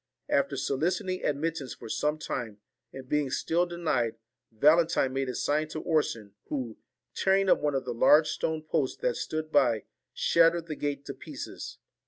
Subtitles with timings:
[0.29, 2.57] After soliciting admit tance for some time,
[2.91, 4.15] and being still denied,
[4.51, 6.77] Valen tine made a sign to Orson, who,
[7.13, 11.13] tearing up one of the large stone posts that stood by, shattered the gate to
[11.13, 11.77] pieces.